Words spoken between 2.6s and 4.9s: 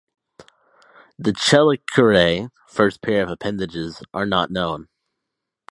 (first pair of appendages) are not known.